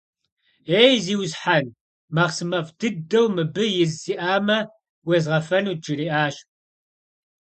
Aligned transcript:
Ей, 0.81 0.93
зиусхьэн, 1.03 1.65
махъсымэфӀ 2.15 2.71
дыдэу 2.79 3.27
мыбы 3.35 3.63
из 3.83 3.91
сиӀамэ, 4.01 4.59
уезгъэфэнут,- 5.07 5.79
жриӀащ. 5.83 6.35